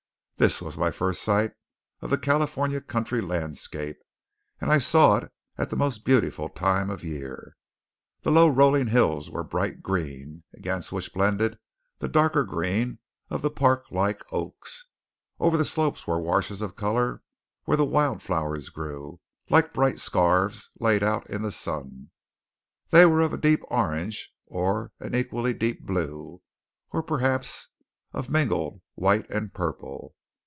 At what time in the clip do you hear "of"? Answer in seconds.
2.01-2.09, 6.89-7.03, 13.29-13.43, 16.63-16.75, 23.21-23.39, 28.11-28.27